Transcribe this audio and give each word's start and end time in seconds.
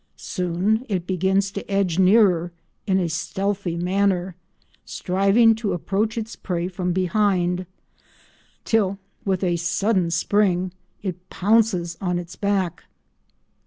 Soon 0.17 0.83
it 0.89 1.05
begins 1.05 1.51
to 1.51 1.71
edge 1.71 1.99
nearer 1.99 2.51
in 2.87 2.97
a 2.97 3.07
stealthy 3.07 3.77
manner, 3.77 4.35
striving 4.83 5.53
to 5.53 5.73
approach 5.73 6.17
its 6.17 6.35
prey 6.35 6.67
from 6.67 6.91
behind, 6.91 7.67
till, 8.65 8.97
with 9.25 9.43
a 9.43 9.57
sudden 9.57 10.09
spring, 10.09 10.71
it 11.03 11.29
pounces 11.29 11.97
on 12.01 12.17
its 12.17 12.35
back. 12.35 12.85